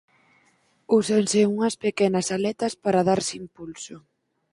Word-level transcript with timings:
Úsanse 0.99 1.39
unhas 1.53 1.75
pequenas 1.85 2.27
aletas 2.37 2.73
para 2.83 3.05
darse 3.09 3.33
impulso. 3.43 3.95